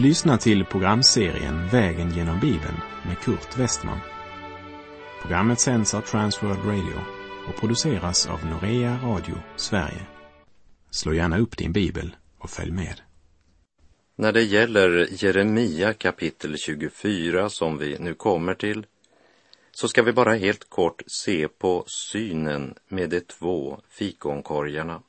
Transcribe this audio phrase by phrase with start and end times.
[0.00, 2.76] Du lyssnar till programserien Vägen genom Bibeln
[3.06, 3.98] med Kurt Westman.
[5.22, 7.00] Programmet sänds av Transworld Radio
[7.48, 10.06] och produceras av Norea Radio Sverige.
[10.90, 13.00] Slå gärna upp din bibel och följ med.
[14.16, 18.86] När det gäller Jeremia kapitel 24 som vi nu kommer till
[19.72, 25.02] så ska vi bara helt kort se på synen med de två fikonkorgarna.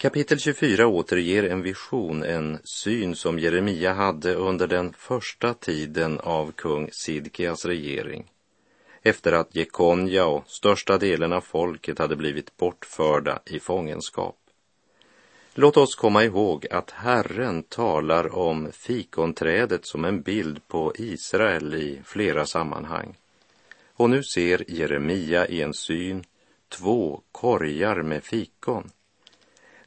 [0.00, 6.52] Kapitel 24 återger en vision, en syn som Jeremia hade under den första tiden av
[6.52, 8.30] kung Sidkias regering.
[9.02, 14.36] Efter att Jekonja och största delen av folket hade blivit bortförda i fångenskap.
[15.54, 22.00] Låt oss komma ihåg att Herren talar om fikonträdet som en bild på Israel i
[22.04, 23.16] flera sammanhang.
[23.94, 26.24] Och nu ser Jeremia i en syn
[26.68, 28.90] två korgar med fikon.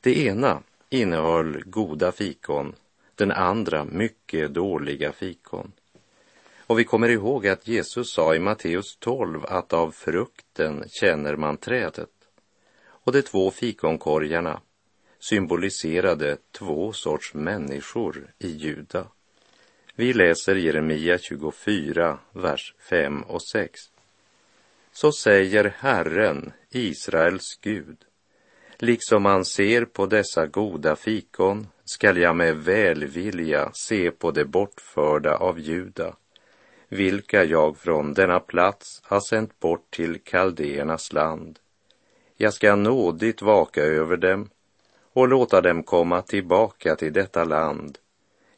[0.04, 2.76] Det ena innehöll goda fikon,
[3.16, 5.72] den andra mycket dåliga fikon.
[6.68, 11.58] Och vi kommer ihåg att Jesus sa i Matteus 12 att av frukten känner man
[11.58, 12.10] trädet.
[12.86, 14.62] Och de två fikonkorgarna
[15.20, 19.08] symboliserade två sorts människor i Juda.
[19.96, 23.82] Vi läser Jeremia 24, vers 5 och 6.
[24.92, 27.98] Så säger Herren, Israels Gud,
[28.78, 35.38] liksom man ser på dessa goda fikon skall jag med välvilja se på det bortförda
[35.38, 36.16] av Juda,
[36.90, 41.60] vilka jag från denna plats har sänt bort till kaldéernas land.
[42.38, 44.50] Jag ska nådigt vaka över dem
[45.14, 47.98] och låta dem komma tillbaka till detta land.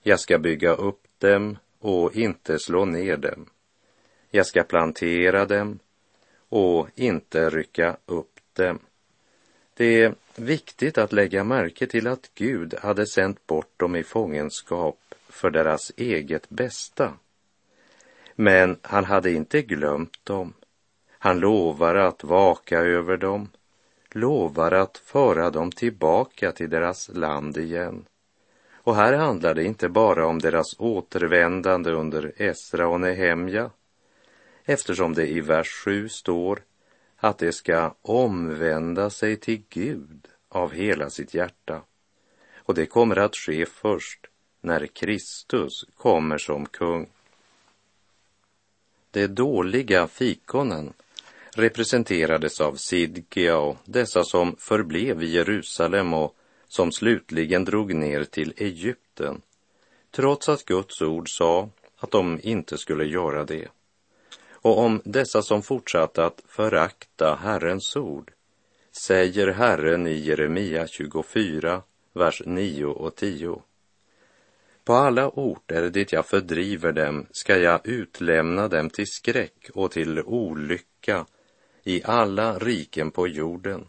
[0.03, 3.45] Jag ska bygga upp dem och inte slå ner dem.
[4.31, 5.79] Jag ska plantera dem
[6.49, 8.79] och inte rycka upp dem.
[9.77, 14.99] Det är viktigt att lägga märke till att Gud hade sänt bort dem i fångenskap
[15.29, 17.13] för deras eget bästa.
[18.35, 20.53] Men han hade inte glömt dem.
[21.09, 23.49] Han lovar att vaka över dem,
[24.11, 28.05] lovar att föra dem tillbaka till deras land igen.
[28.73, 33.69] Och här handlar det inte bara om deras återvändande under Esra och Nehemja,
[34.65, 36.61] eftersom det i vers 7 står
[37.25, 41.81] att de ska omvända sig till Gud av hela sitt hjärta.
[42.55, 44.19] Och det kommer att ske först
[44.61, 47.09] när Kristus kommer som kung.
[49.11, 50.93] De dåliga fikonen
[51.55, 56.35] representerades av Sidkia och dessa som förblev i Jerusalem och
[56.67, 59.41] som slutligen drog ner till Egypten,
[60.11, 63.67] trots att Guds ord sa att de inte skulle göra det
[64.65, 68.31] och om dessa som fortsatte att förakta Herrens ord,
[69.05, 71.81] säger Herren i Jeremia 24,
[72.13, 73.61] vers 9 och 10.
[74.83, 80.19] På alla orter dit jag fördriver dem ska jag utlämna dem till skräck och till
[80.19, 81.25] olycka
[81.83, 83.87] i alla riken på jorden,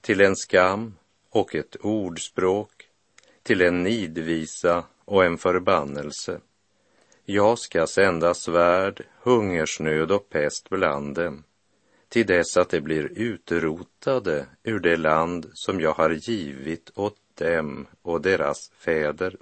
[0.00, 0.94] till en skam
[1.30, 2.88] och ett ordspråk,
[3.42, 6.40] till en nidvisa och en förbannelse.
[7.28, 11.44] Jag ska sända svärd, hungersnöd och pest bland dem,
[12.08, 17.86] till dess att de blir utrotade ur det land som jag har givit åt dem
[18.02, 19.36] och deras fäder.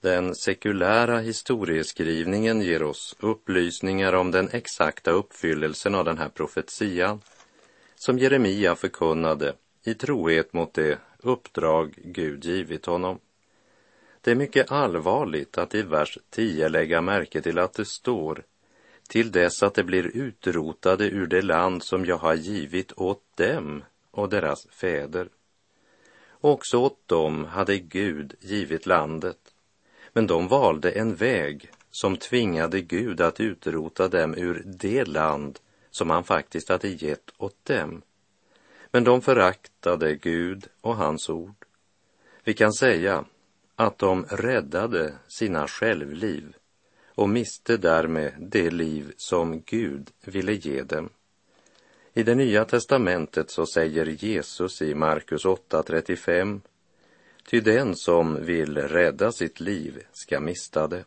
[0.00, 7.20] Den sekulära historieskrivningen ger oss upplysningar om den exakta uppfyllelsen av den här profetian
[7.94, 9.54] som Jeremia förkunnade
[9.84, 13.18] i trohet mot det uppdrag Gud givit honom.
[14.20, 18.42] Det är mycket allvarligt att i vers 10 lägga märke till att det står
[19.08, 23.84] till dess att de blir utrotade ur det land som jag har givit åt dem
[24.10, 25.28] och deras fäder.
[26.30, 29.38] Också åt dem hade Gud givit landet,
[30.12, 35.58] men de valde en väg som tvingade Gud att utrota dem ur det land
[35.90, 38.02] som han faktiskt hade gett åt dem.
[38.90, 41.64] Men de föraktade Gud och hans ord.
[42.44, 43.24] Vi kan säga
[43.80, 46.54] att de räddade sina självliv
[47.14, 51.08] och miste därmed det liv som Gud ville ge dem.
[52.14, 56.60] I det nya testamentet så säger Jesus i Markus 8.35
[57.50, 61.04] Ty den som vill rädda sitt liv ska mista det.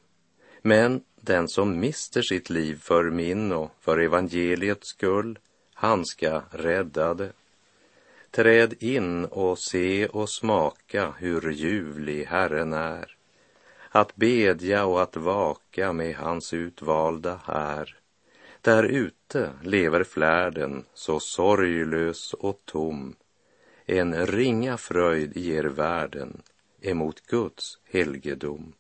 [0.62, 5.40] Men den som mister sitt liv för min och för evangeliets skull,
[5.74, 7.32] han ska rädda det.
[8.36, 13.16] Träd in och se och smaka hur ljuvlig Herren är.
[13.90, 17.98] Att bedja och att vaka med hans utvalda här.
[18.62, 23.16] Där ute lever flärden så sorglös och tom.
[23.86, 26.42] En ringa fröjd ger världen
[26.82, 28.74] emot Guds helgedom.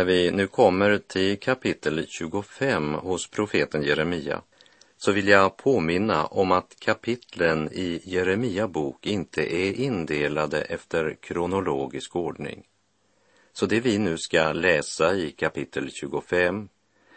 [0.00, 4.42] När vi nu kommer till kapitel 25 hos profeten Jeremia
[4.96, 12.16] så vill jag påminna om att kapitlen i Jeremia bok inte är indelade efter kronologisk
[12.16, 12.62] ordning.
[13.52, 16.68] Så det vi nu ska läsa i kapitel 25,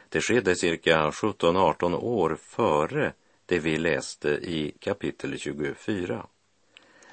[0.10, 3.14] det skedde cirka 17-18 år före
[3.46, 6.26] det vi läste i kapitel 24.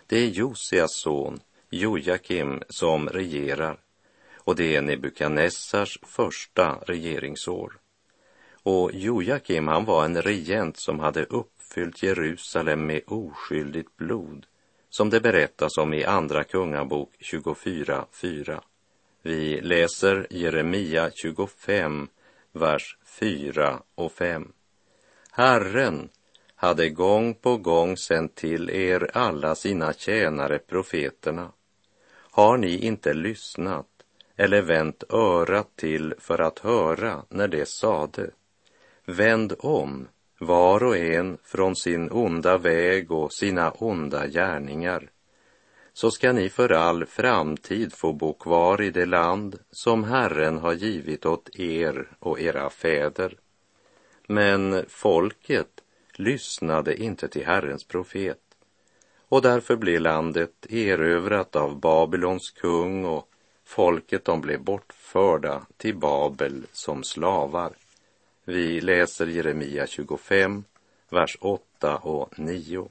[0.06, 1.40] Det är Josias son
[1.70, 3.78] Jojakim som regerar
[4.44, 7.72] och det är Nebukadnessars första regeringsår.
[8.62, 14.46] Och Jojakim, han var en regent som hade uppfyllt Jerusalem med oskyldigt blod,
[14.90, 18.60] som det berättas om i Andra Kungabok 24.4.
[19.22, 22.08] Vi läser Jeremia 25,
[22.52, 24.52] vers 4 och 5.
[25.30, 26.08] Herren
[26.54, 31.52] hade gång på gång sänt till er alla sina tjänare profeterna.
[32.30, 33.86] Har ni inte lyssnat
[34.40, 38.30] eller vänt örat till för att höra när det sade?
[39.04, 40.08] Vänd om,
[40.38, 45.10] var och en från sin onda väg och sina onda gärningar,
[45.92, 50.72] så ska ni för all framtid få bo kvar i det land som Herren har
[50.72, 53.36] givit åt er och era fäder.
[54.26, 55.80] Men folket
[56.14, 58.38] lyssnade inte till Herrens profet
[59.28, 63.29] och därför blev landet erövrat av Babylons kung och
[63.70, 67.72] folket de blev bortförda till Babel som slavar.
[68.44, 70.64] Vi läser Jeremia 25,
[71.08, 72.88] vers 8 och 9.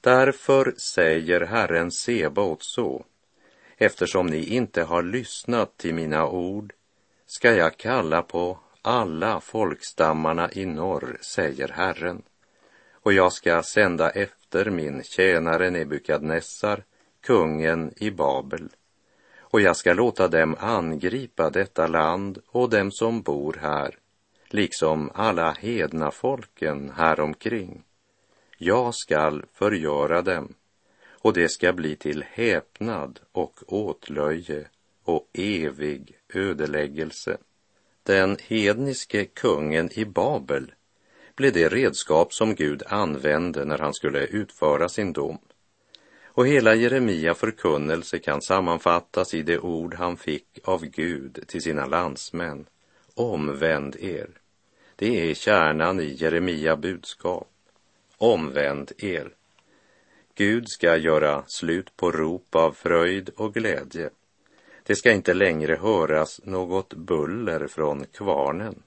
[0.00, 3.04] Därför säger Herren Sebaot så,
[3.76, 6.72] eftersom ni inte har lyssnat till mina ord
[7.26, 12.22] ska jag kalla på alla folkstammarna i norr, säger Herren,
[12.92, 16.84] och jag ska sända efter min tjänare Nebukadnessar,
[17.20, 18.68] kungen i Babel,
[19.52, 23.98] och jag ska låta dem angripa detta land och dem som bor här
[24.48, 27.82] liksom alla hedna folken häromkring.
[28.58, 30.54] Jag skall förgöra dem
[31.08, 34.66] och det ska bli till häpnad och åtlöje
[35.04, 37.36] och evig ödeläggelse.
[38.02, 40.72] Den hedniske kungen i Babel
[41.36, 45.38] blev det redskap som Gud använde när han skulle utföra sin dom.
[46.34, 51.86] Och hela Jeremia förkunnelse kan sammanfattas i det ord han fick av Gud till sina
[51.86, 52.66] landsmän.
[53.14, 54.30] Omvänd er.
[54.96, 57.48] Det är kärnan i Jeremia budskap.
[58.18, 59.34] Omvänd er.
[60.34, 64.10] Gud ska göra slut på rop av fröjd och glädje.
[64.82, 68.82] Det ska inte längre höras något buller från kvarnen.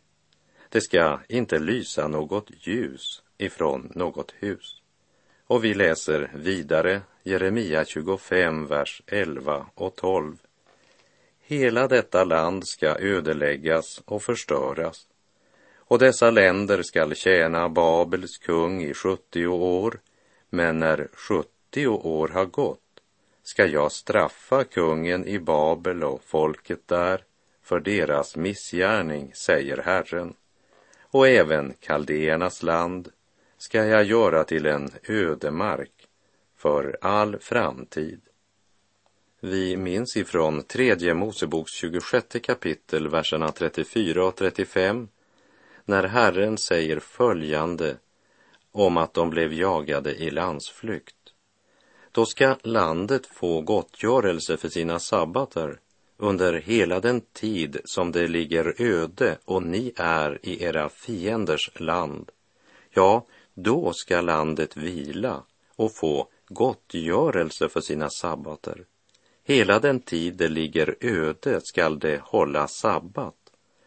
[0.70, 4.82] Det ska inte lysa något ljus ifrån något hus.
[5.48, 10.38] Och vi läser vidare Jeremia 25, vers 11 och 12.
[11.40, 15.08] Hela detta land ska ödeläggas och förstöras
[15.88, 20.00] och dessa länder skall tjäna Babels kung i 70 år,
[20.50, 22.80] men när 70 år har gått
[23.44, 27.24] ska jag straffa kungen i Babel och folket där
[27.64, 30.34] för deras missgärning, säger Herren.
[31.02, 33.10] Och även kaldéernas land
[33.58, 35.92] ska jag göra till en ödemark
[36.58, 38.22] för all framtid.
[39.40, 45.08] Vi minns ifrån tredje Moseboks 26 kapitel, verserna 34 och 35
[45.86, 47.98] när Herren säger följande
[48.72, 51.16] om att de blev jagade i landsflykt.
[52.12, 55.80] Då ska landet få gottgörelse för sina sabbater
[56.18, 62.32] under hela den tid som det ligger öde och ni är i era fienders land.
[62.90, 65.44] Ja, då ska landet vila
[65.76, 68.86] och få gottgörelse för sina sabbater.
[69.44, 73.36] Hela den tid det ligger öde skall det hålla sabbat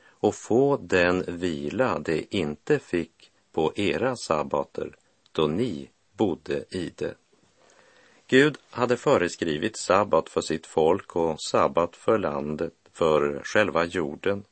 [0.09, 4.97] och få den vila det inte fick på era sabbater
[5.33, 7.15] då ni bodde i det.
[8.27, 14.45] Gud hade föreskrivit sabbat för sitt folk och sabbat för landet, för själva jorden.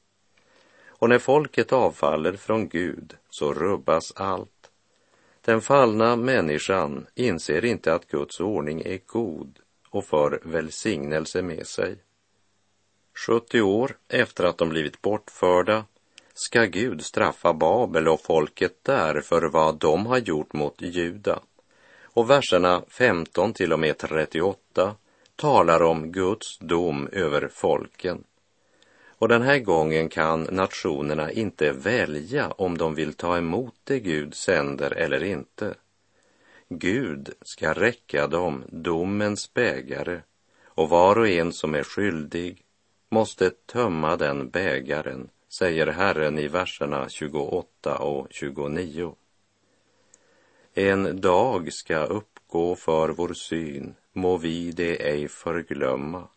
[0.89, 4.56] Och när folket avfaller från Gud så rubbas allt.
[5.47, 9.59] Den fallna människan inser inte att Guds ordning är god
[9.91, 11.97] och för välsignelse med sig.
[13.27, 15.85] 70 år efter att de blivit bortförda
[16.35, 21.41] ska Gud straffa Babel och folket där för vad de har gjort mot Juda.
[22.03, 24.95] Och verserna 15 till och med 38
[25.37, 28.25] talar om Guds dom över folken.
[29.19, 34.35] Och den här gången kan nationerna inte välja om de vill ta emot det Gud
[34.35, 35.75] sänder eller inte.
[36.69, 40.21] Gud ska räcka dem domens bägare
[40.65, 42.63] och var och en som är skyldig
[43.09, 49.15] måste tömma den bägaren, säger Herren i verserna 28 och 29.
[50.75, 56.29] En dag ska uppgå för vår syn, må vi det ej förglömma,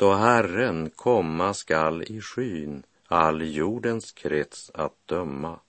[0.00, 5.60] då Herren komma skall i skyn all jordens krets att döma.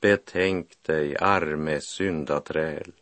[0.00, 2.92] Betänk dig, arme syndaträl,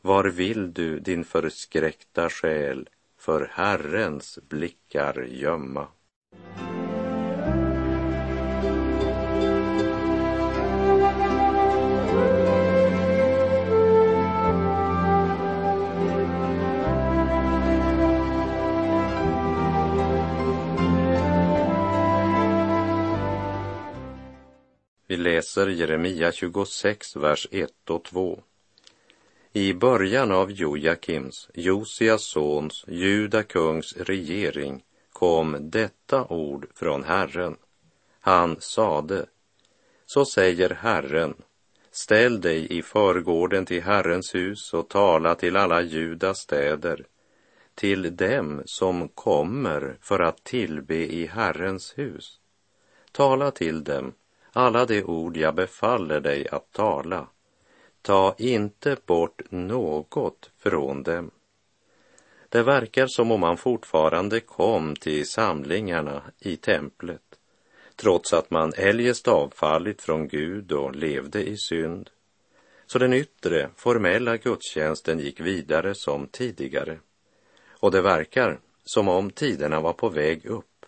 [0.00, 2.88] var vill du din förskräckta själ
[3.18, 5.86] för Herrens blickar gömma?
[25.58, 28.42] Läser Jeremia 26, vers 1 och 2.
[29.52, 37.56] I början av Jojakims, Josias sons, Juda kungs regering kom detta ord från Herren.
[38.20, 39.26] Han sade,
[40.06, 41.34] så säger Herren,
[41.90, 47.06] ställ dig i förgården till Herrens hus och tala till alla Judas städer,
[47.74, 52.40] till dem som kommer för att tillbe i Herrens hus.
[53.12, 54.12] Tala till dem
[54.58, 57.26] alla de ord jag befaller dig att tala
[58.02, 61.30] Ta inte bort något från dem.
[62.48, 67.22] Det verkar som om han fortfarande kom till samlingarna i templet,
[67.96, 72.10] trots att man eljest avfallit från Gud och levde i synd.
[72.86, 76.98] Så den yttre, formella gudstjänsten gick vidare som tidigare.
[77.80, 80.86] Och det verkar som om tiderna var på väg upp.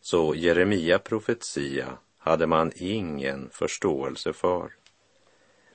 [0.00, 4.72] Så Jeremia profetia hade man ingen förståelse för.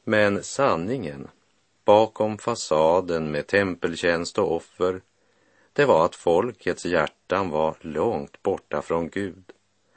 [0.04, 1.28] Men sanningen
[1.86, 5.02] bakom fasaden med tempeltjänst och offer,
[5.74, 9.52] det var att folkets hjärtan var långt borta från Gud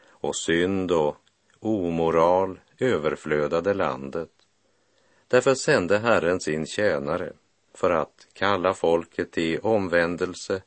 [0.09, 1.17] och synd och
[1.61, 4.31] omoral överflödade landet.
[5.29, 7.33] Därför sände Herren sin tjänare
[7.75, 10.63] för att kalla folket till omvändelse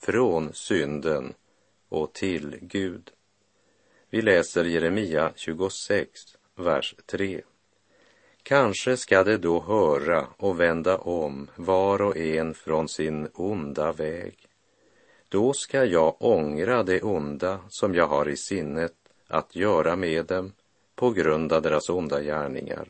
[0.00, 1.34] från synden
[1.88, 3.10] och till Gud.
[4.12, 6.10] Vi läser Jeremia 26,
[6.56, 7.40] vers 3.
[8.42, 14.34] Kanske ska de då höra och vända om var och en från sin onda väg.
[15.28, 18.94] Då ska jag ångra det onda som jag har i sinnet
[19.28, 20.52] att göra med dem
[20.94, 22.88] på grund av deras onda gärningar.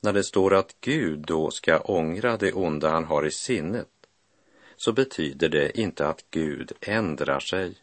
[0.00, 3.88] När det står att Gud då ska ångra det onda han har i sinnet
[4.76, 7.74] så betyder det inte att Gud ändrar sig.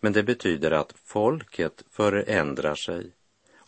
[0.00, 3.12] Men det betyder att folket förändrar sig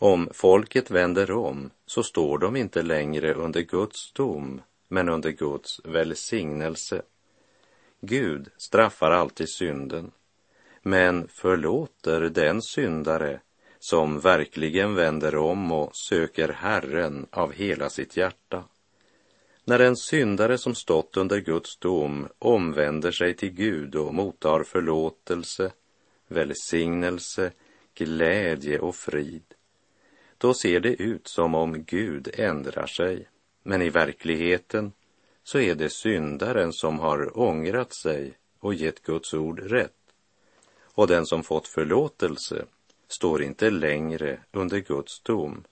[0.02, 5.80] om folket vänder om så står de inte längre under Guds dom, men under Guds
[5.84, 7.02] välsignelse.
[8.00, 10.10] Gud straffar alltid synden,
[10.82, 13.40] men förlåter den syndare
[13.78, 18.64] som verkligen vänder om och söker Herren av hela sitt hjärta.
[19.64, 25.72] När en syndare som stått under Guds dom omvänder sig till Gud och mottar förlåtelse,
[26.32, 27.52] välsignelse,
[27.94, 29.54] glädje och frid,
[30.38, 33.28] då ser det ut som om Gud ändrar sig.
[33.62, 34.92] Men i verkligheten
[35.42, 39.92] så är det syndaren som har ångrat sig och gett Guds ord rätt.
[40.82, 42.64] Och den som fått förlåtelse
[43.08, 45.64] står inte längre under Guds dom.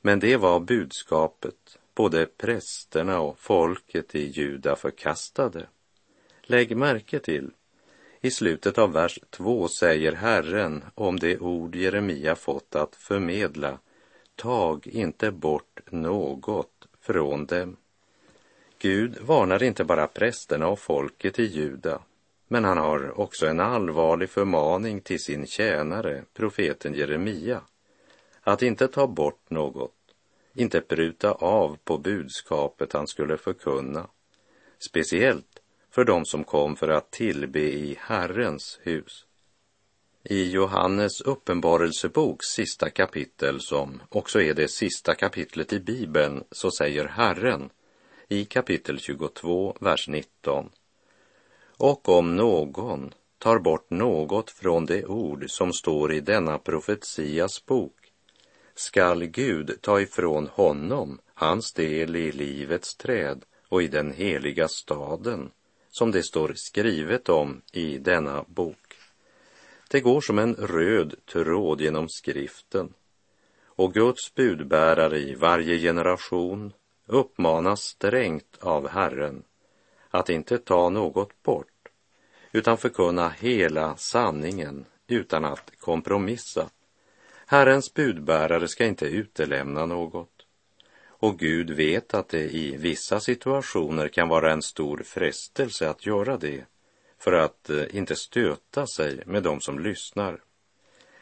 [0.00, 5.66] Men det var budskapet både prästerna och folket i Juda förkastade.
[6.42, 7.50] Lägg märke till
[8.20, 13.78] i slutet av vers 2 säger Herren om det ord Jeremia fått att förmedla.
[14.36, 17.76] Tag inte bort något från dem.
[18.78, 22.02] Gud varnar inte bara prästerna och folket i Juda,
[22.48, 27.60] men han har också en allvarlig förmaning till sin tjänare, profeten Jeremia,
[28.40, 29.94] att inte ta bort något,
[30.54, 34.06] inte pruta av på budskapet han skulle förkunna,
[34.78, 35.49] speciellt
[35.90, 39.26] för dem som kom för att tillbe i Herrens hus.
[40.24, 47.04] I Johannes uppenbarelsebok sista kapitel, som också är det sista kapitlet i Bibeln, så säger
[47.04, 47.70] Herren
[48.28, 50.70] i kapitel 22, vers 19.
[51.76, 58.12] Och om någon tar bort något från det ord som står i denna profetias bok
[58.74, 65.50] skall Gud ta ifrån honom hans del i livets träd och i den heliga staden
[65.90, 68.96] som det står skrivet om i denna bok.
[69.90, 72.94] Det går som en röd tråd genom skriften
[73.64, 76.72] och Guds budbärare i varje generation
[77.06, 79.42] uppmanas strängt av Herren
[80.10, 81.88] att inte ta något bort,
[82.52, 86.70] utan förkunna hela sanningen utan att kompromissa.
[87.46, 90.39] Herrens budbärare ska inte utelämna något.
[91.20, 96.36] Och Gud vet att det i vissa situationer kan vara en stor frestelse att göra
[96.36, 96.64] det
[97.18, 100.40] för att eh, inte stöta sig med dem som lyssnar.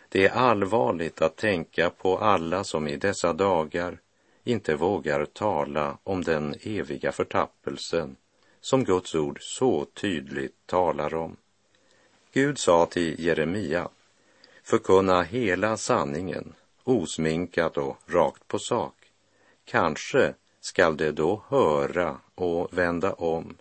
[0.08, 3.98] Det är allvarligt att tänka på alla som i dessa dagar
[4.44, 8.16] inte vågar tala om den eviga förtappelsen
[8.60, 11.36] som Guds ord så tydligt talar om.
[12.32, 13.88] Gud sa till Jeremia,
[14.62, 18.97] förkunna hela sanningen, osminkat och rakt på sak.
[19.70, 23.56] Kanske skall det då höra och vända om.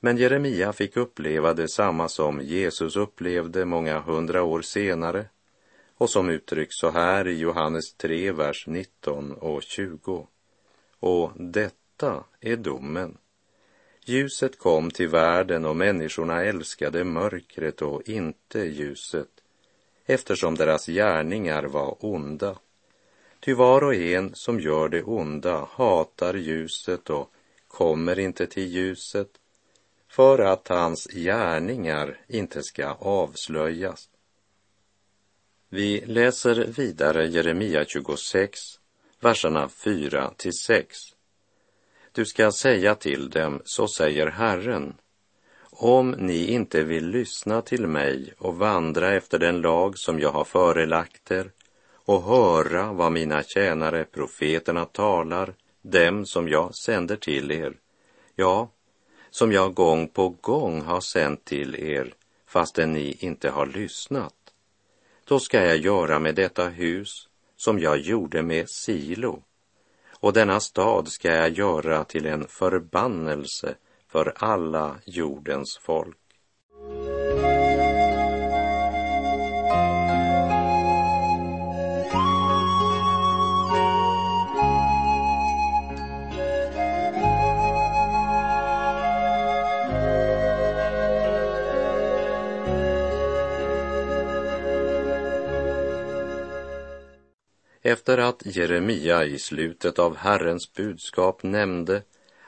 [0.00, 5.26] Men Jeremia fick uppleva detsamma som Jesus upplevde många hundra år senare
[5.94, 10.26] och som uttrycks så här i Johannes 3, vers 19 och 20.
[11.00, 13.18] Och detta är domen.
[14.04, 19.30] Ljuset kom till världen och människorna älskade mörkret och inte ljuset,
[20.06, 22.56] eftersom deras gärningar var onda.
[23.44, 27.30] Ty var och en som gör det onda hatar ljuset och
[27.68, 29.28] kommer inte till ljuset
[30.08, 34.08] för att hans gärningar inte ska avslöjas.
[35.68, 38.60] Vi läser vidare Jeremia 26,
[39.20, 40.98] verserna 4 till 6.
[42.12, 44.94] Du ska säga till dem, så säger Herren,
[45.70, 50.44] om ni inte vill lyssna till mig och vandra efter den lag som jag har
[50.44, 51.50] förelagt er
[52.04, 57.74] och höra vad mina tjänare profeterna talar, dem som jag sänder till er,
[58.34, 58.68] ja,
[59.30, 62.14] som jag gång på gång har sänt till er,
[62.46, 64.34] fastän ni inte har lyssnat.
[65.24, 69.42] Då ska jag göra med detta hus som jag gjorde med Silo,
[70.20, 73.74] och denna stad ska jag göra till en förbannelse
[74.08, 76.18] för alla jordens folk.
[97.82, 102.02] Efter att Jeremia i slutet av Herrens budskap nämnde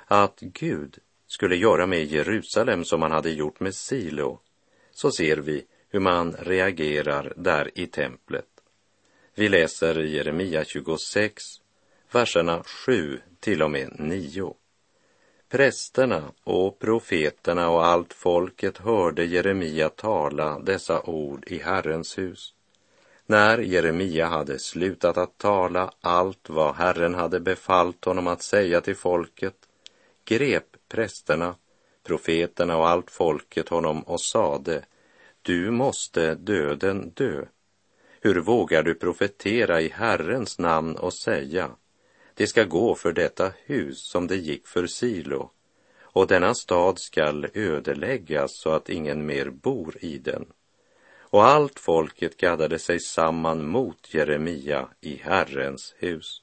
[0.06, 4.40] att Gud skulle göra med Jerusalem som han hade gjort med Silo,
[4.90, 8.46] så ser vi hur man reagerar där i templet.
[9.34, 11.42] Vi läser Jeremia 26,
[12.12, 14.54] verserna 7 till och med 9.
[15.48, 22.54] Prästerna och profeterna och allt folket hörde Jeremia tala dessa ord i Herrens hus.
[23.26, 28.96] När Jeremia hade slutat att tala allt vad Herren hade befallt honom att säga till
[28.96, 29.54] folket
[30.24, 31.54] grep prästerna,
[32.06, 34.84] profeterna och allt folket honom och sade
[35.42, 37.44] Du måste döden dö.
[38.20, 41.70] Hur vågar du profetera i Herrens namn och säga
[42.34, 45.50] det ska gå för detta hus som det gick för Silo
[46.00, 50.46] och denna stad skall ödeläggas så att ingen mer bor i den
[51.34, 56.42] och allt folket gaddade sig samman mot Jeremia i Herrens hus.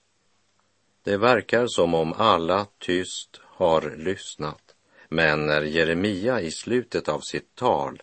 [1.04, 4.76] Det verkar som om alla tyst har lyssnat,
[5.10, 8.02] men när Jeremia i slutet av sitt tal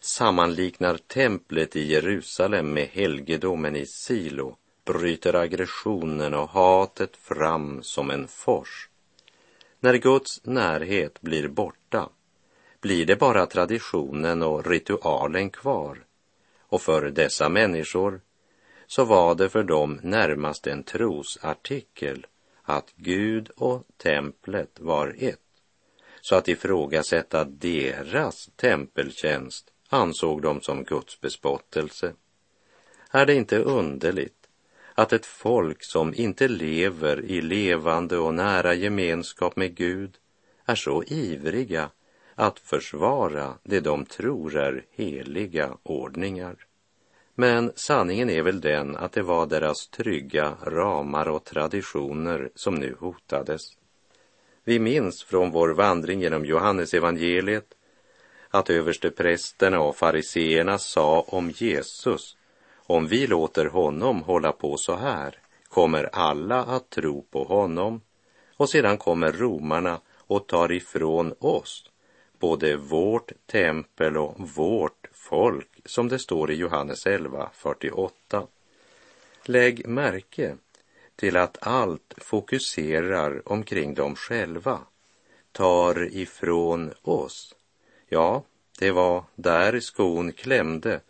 [0.00, 8.28] sammanliknar templet i Jerusalem med helgedomen i Silo bryter aggressionen och hatet fram som en
[8.28, 8.88] fors.
[9.80, 12.08] När Guds närhet blir borta
[12.80, 16.04] blir det bara traditionen och ritualen kvar
[16.74, 18.20] och för dessa människor
[18.86, 22.26] så var det för dem närmast en trosartikel
[22.62, 25.40] att Gud och templet var ett.
[26.20, 32.12] Så att ifrågasätta deras tempeltjänst ansåg de som Guds bespottelse.
[33.10, 34.48] Är det inte underligt
[34.94, 40.16] att ett folk som inte lever i levande och nära gemenskap med Gud
[40.64, 41.90] är så ivriga
[42.34, 46.56] att försvara det de tror är heliga ordningar.
[47.34, 52.96] Men sanningen är väl den att det var deras trygga ramar och traditioner som nu
[53.00, 53.62] hotades.
[54.64, 57.74] Vi minns från vår vandring genom Johannesevangeliet
[58.50, 62.36] att översteprästerna och fariseerna sa om Jesus,
[62.86, 68.00] om vi låter honom hålla på så här kommer alla att tro på honom
[68.56, 71.90] och sedan kommer romarna och tar ifrån oss
[72.38, 78.46] både vårt tempel och vårt folk, som det står i Johannes 11, 48.
[79.44, 80.56] Lägg märke
[81.16, 84.80] till att allt fokuserar omkring dem själva,
[85.52, 87.54] tar ifrån oss.
[88.08, 88.42] Ja,
[88.78, 91.00] Det var där skon klämde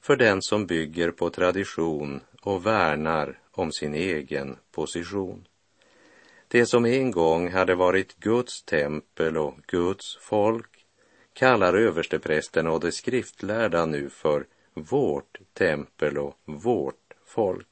[0.00, 5.46] för den som bygger på tradition och värnar om sin egen position.
[6.48, 10.70] Det som en gång hade varit Guds tempel och Guds folk
[11.32, 17.66] kallar översteprästen och de skriftlärda nu för vårt tempel och vårt folk.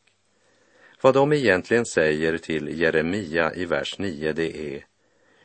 [1.00, 4.86] Vad de egentligen säger till Jeremia i vers 9 det är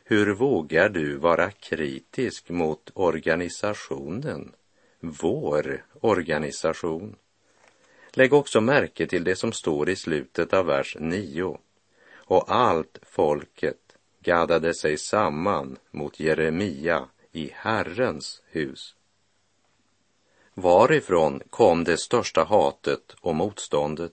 [0.04, 4.52] hur vågar du vara kritisk mot organisationen,
[5.00, 7.16] vår organisation?
[8.12, 11.58] Lägg också märke till det som står i slutet av vers 9.
[12.30, 18.94] Och allt folket gaddade sig samman mot Jeremia i Herrens hus.
[20.54, 24.12] Varifrån kom det största hatet och motståndet?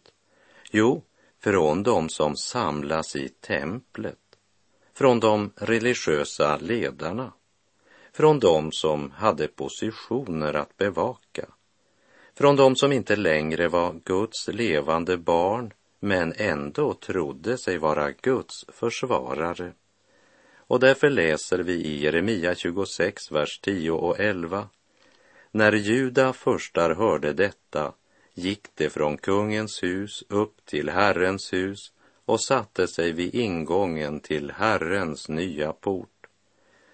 [0.71, 1.03] Jo,
[1.39, 4.37] från de som samlas i templet,
[4.93, 7.33] från de religiösa ledarna,
[8.13, 11.45] från de som hade positioner att bevaka,
[12.35, 18.65] från de som inte längre var Guds levande barn men ändå trodde sig vara Guds
[18.67, 19.73] försvarare.
[20.57, 24.69] Och därför läser vi i Jeremia 26, vers 10 och 11.
[25.51, 27.93] När Juda förstar hörde detta
[28.33, 31.91] gick de från kungens hus upp till Herrens hus
[32.25, 36.27] och satte sig vid ingången till Herrens nya port.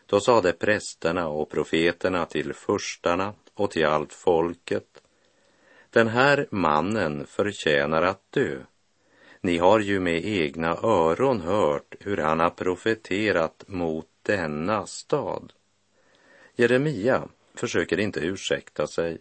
[0.06, 5.02] Då sade prästerna och profeterna till furstarna och till allt folket.
[5.90, 8.58] Den här mannen förtjänar att dö.
[9.46, 15.54] Ni har ju med egna öron hört hur han har profeterat mot denna stad.
[16.56, 19.18] Jeremia försöker inte ursäkta sig.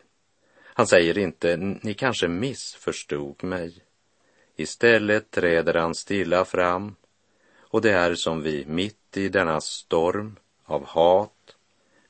[0.65, 3.75] Han säger inte, ni kanske missförstod mig.
[4.57, 6.95] Istället träder han stilla fram
[7.59, 11.57] och det är som vi mitt i denna storm av hat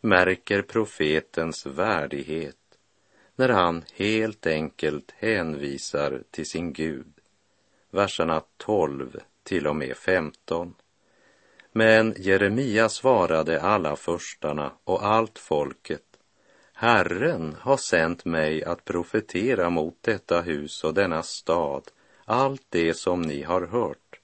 [0.01, 2.57] märker profetens värdighet
[3.37, 7.22] när han helt enkelt hänvisar till sin Gud.
[7.93, 10.75] Verserna 12 till och med 15.
[11.73, 16.03] Men Jeremia svarade alla förstarna och allt folket
[16.83, 21.83] Herren har sänt mig att profetera mot detta hus och denna stad,
[22.25, 24.21] allt det som ni har hört.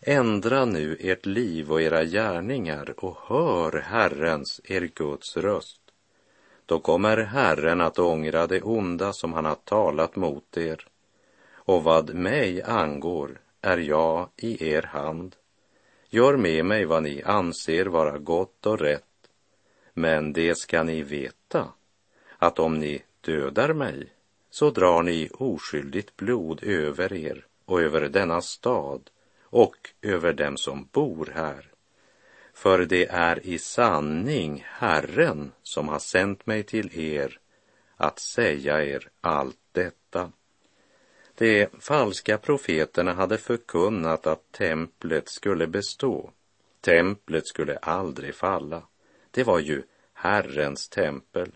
[0.00, 5.80] Ändra nu ert liv och era gärningar och hör Herrens, er Guds röst.
[6.66, 10.86] Då kommer Herren att ångra det onda som han har talat mot er.
[11.64, 15.36] Och vad mig angår är jag i er hand.
[16.08, 19.04] Gör med mig vad ni anser vara gott och rätt
[19.94, 21.68] men det ska ni veta,
[22.38, 24.12] att om ni dödar mig
[24.50, 29.10] så drar ni oskyldigt blod över er och över denna stad
[29.42, 31.70] och över dem som bor här.
[32.54, 37.38] För det är i sanning Herren som har sänt mig till er
[37.96, 39.56] att säga er allt.
[41.38, 46.30] De falska profeterna hade förkunnat att templet skulle bestå.
[46.80, 48.82] Templet skulle aldrig falla.
[49.30, 51.52] Det var ju Herrens tempel.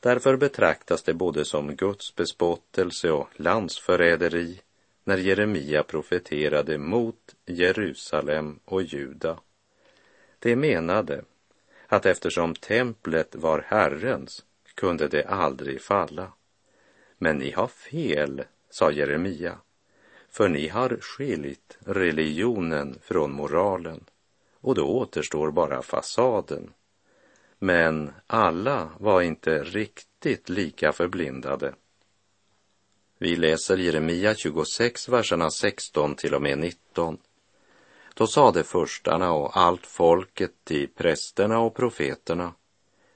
[0.00, 4.60] Därför betraktas det både som Guds bespottelse och landsförräderi
[5.04, 9.40] när Jeremia profeterade mot Jerusalem och Juda.
[10.38, 11.24] De menade
[11.86, 16.32] att eftersom templet var Herrens kunde det aldrig falla.
[17.18, 19.58] Men ni har fel, sa Jeremia,
[20.30, 24.04] för ni har skilt religionen från moralen
[24.60, 26.72] och då återstår bara fasaden.
[27.58, 31.74] Men alla var inte riktigt lika förblindade.
[33.18, 37.18] Vi läser Jeremia 26, verserna 16 till och med 19.
[38.14, 42.52] Då sade förstarna och allt folket till prästerna och profeterna,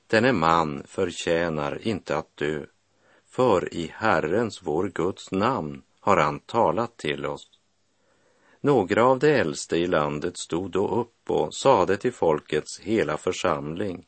[0.06, 2.66] denne man förtjänar inte att dö,
[3.30, 7.50] för i Herrens, vår Guds namn, har han talat till oss.
[8.60, 14.06] Några av de äldste i landet stod då upp och sade till folkets hela församling,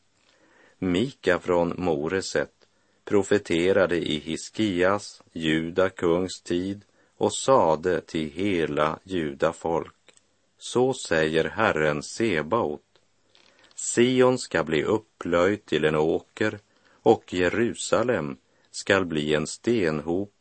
[0.78, 2.60] Mika från Moreset
[3.04, 6.84] profeterade i Hiskias, Juda kungs tid
[7.16, 9.94] och sade till hela Juda folk.
[10.58, 12.82] Så säger Herren Sebaot.
[13.74, 16.58] Sion ska bli upplöjt till en åker
[17.02, 18.36] och Jerusalem
[18.70, 20.34] skall bli en stenhop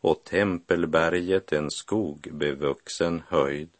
[0.00, 3.70] och tempelberget en skogbevuxen höjd.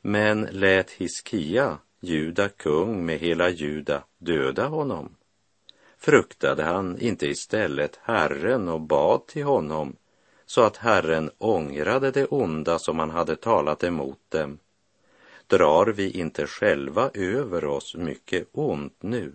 [0.00, 5.16] Men lät Hiskia, Juda kung med hela Juda, döda honom?
[5.98, 9.96] Fruktade han inte istället Herren och bad till honom
[10.46, 14.58] så att Herren ångrade det onda som han hade talat emot dem?
[15.46, 19.32] Drar vi inte själva över oss mycket ont nu?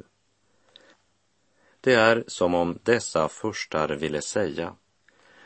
[1.86, 4.76] Det är som om dessa furstar ville säga,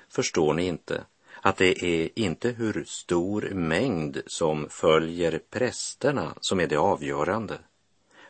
[0.10, 1.06] förstår ni inte
[1.42, 7.60] att det är inte hur stor mängd som följer prästerna som är det avgörande.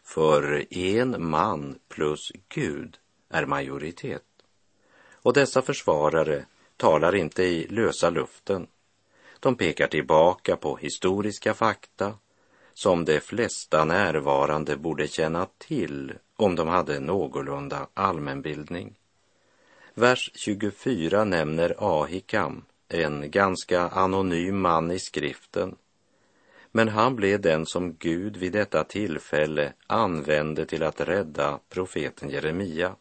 [0.03, 2.97] För en man plus Gud
[3.29, 4.25] är majoritet.
[5.13, 6.45] Och dessa försvarare
[6.77, 8.67] talar inte i lösa luften.
[9.39, 12.13] De pekar tillbaka på historiska fakta
[12.73, 18.95] som de flesta närvarande borde känna till om de hade någorlunda allmänbildning.
[19.93, 25.75] Vers 24 nämner Ahikam, en ganska anonym man i skriften.
[26.71, 32.95] Men han blev den som Gud vid detta tillfälle använde till att rädda profeten Jeremia.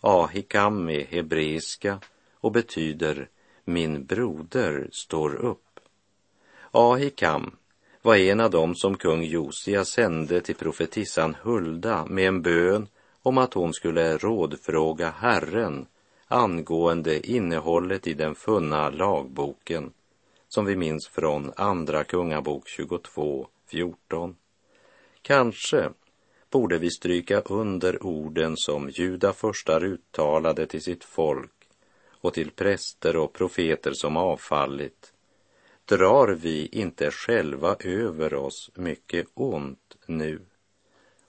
[0.00, 2.00] Ahikam är hebreiska
[2.34, 3.28] och betyder
[3.64, 5.80] min broder står upp.
[6.70, 7.56] Ahikam
[8.08, 12.88] var en av dem som kung Josia sände till profetissan Hulda med en bön
[13.22, 15.86] om att hon skulle rådfråga Herren
[16.28, 19.92] angående innehållet i den funna lagboken
[20.48, 24.36] som vi minns från Andra Kungabok 22, 14.
[25.22, 25.90] Kanske
[26.50, 31.52] borde vi stryka under orden som Juda förstar uttalade till sitt folk
[32.20, 35.12] och till präster och profeter som avfallit.
[35.88, 40.40] Drar vi inte själva över oss mycket ont nu?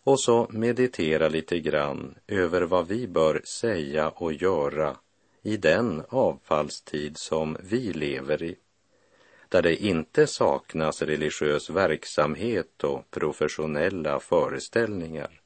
[0.04, 4.98] Och så meditera lite grann över vad vi bör säga och göra
[5.42, 8.56] i den avfallstid som vi lever i
[9.50, 15.42] där det inte saknas religiös verksamhet och professionella föreställningar.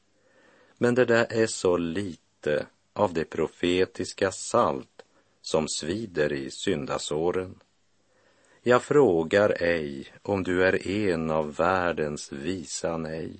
[0.78, 5.02] Men det där är så lite av det profetiska salt
[5.42, 7.60] som svider i syndasåren.
[8.66, 13.40] Jag frågar ej om du är en av världens visa nej.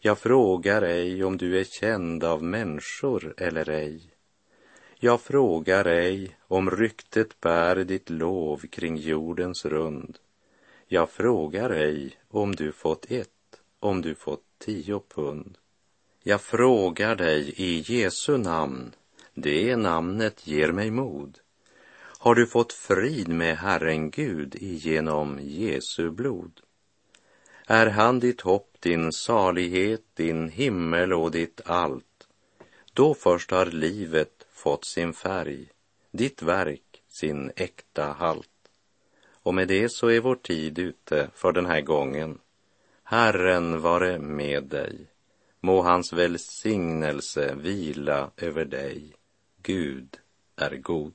[0.00, 4.00] Jag frågar ej om du är känd av människor eller ej.
[4.98, 10.18] Jag frågar ej om ryktet bär ditt lov kring jordens rund.
[10.86, 15.58] Jag frågar ej om du fått ett, om du fått tio pund.
[16.22, 18.92] Jag frågar dig i Jesu namn,
[19.34, 21.38] det namnet ger mig mod.
[22.18, 26.60] Har du fått frid med Herren Gud genom Jesu blod?
[27.66, 32.28] Är han ditt hopp, din salighet, din himmel och ditt allt?
[32.92, 35.68] Då först har livet fått sin färg,
[36.10, 38.48] ditt verk sin äkta halt.
[39.42, 42.38] Och med det så är vår tid ute för den här gången.
[43.02, 45.06] Herren vare med dig.
[45.60, 49.14] Må hans välsignelse vila över dig.
[49.62, 50.16] Gud
[50.56, 51.14] är god.